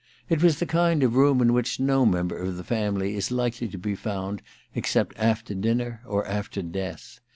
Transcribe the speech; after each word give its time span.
It 0.29 0.41
was 0.41 0.57
the 0.57 0.65
kind 0.65 1.03
of 1.03 1.15
room 1.15 1.43
in 1.43 1.53
which 1.53 1.79
no 1.79 2.07
member 2.07 2.35
of 2.35 2.57
the 2.57 2.63
family 2.63 3.15
is 3.15 3.29
likely 3.29 3.67
to 3.67 3.77
be 3.77 3.93
found 3.93 4.41
except 4.73 5.15
after 5.15 5.53
dinner 5.53 6.01
or 6.07 6.25
after 6.27 6.63
death. 6.63 7.19